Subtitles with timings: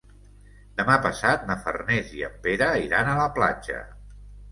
[0.77, 3.83] Demà passat na Farners i en Pere iran a la platja.